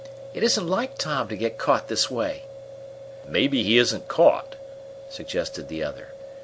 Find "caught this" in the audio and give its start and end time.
1.59-2.09